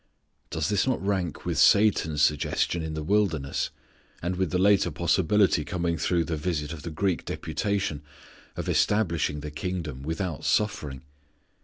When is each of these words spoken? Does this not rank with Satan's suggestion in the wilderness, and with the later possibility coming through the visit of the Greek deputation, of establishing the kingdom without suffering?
Does 0.49 0.67
this 0.69 0.87
not 0.87 0.99
rank 1.05 1.45
with 1.45 1.59
Satan's 1.59 2.23
suggestion 2.23 2.81
in 2.81 2.95
the 2.95 3.03
wilderness, 3.03 3.69
and 4.19 4.35
with 4.35 4.49
the 4.49 4.57
later 4.57 4.89
possibility 4.89 5.63
coming 5.63 5.95
through 5.95 6.23
the 6.23 6.35
visit 6.35 6.73
of 6.73 6.81
the 6.81 6.89
Greek 6.89 7.23
deputation, 7.23 8.01
of 8.55 8.67
establishing 8.67 9.41
the 9.41 9.51
kingdom 9.51 10.01
without 10.01 10.43
suffering? 10.43 11.03